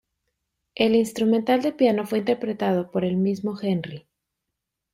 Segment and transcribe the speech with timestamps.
[0.73, 4.07] El instrumental de piano fue interpretado por el mismo Henry.